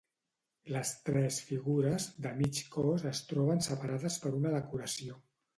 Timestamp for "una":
4.43-4.59